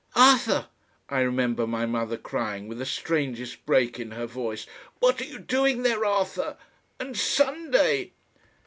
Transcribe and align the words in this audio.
"Arthur!" 0.15 0.65
I 1.09 1.19
remember 1.21 1.67
my 1.67 1.85
mother 1.85 2.17
crying 2.17 2.67
with 2.67 2.79
the 2.79 2.87
strangest 2.87 3.63
break 3.67 3.99
in 3.99 4.09
her 4.13 4.25
voice, 4.25 4.65
"What 4.97 5.21
are 5.21 5.25
you 5.25 5.37
doing 5.37 5.83
there? 5.83 6.03
Arthur! 6.03 6.57
And 6.99 7.15
SUNDAY!" 7.15 8.11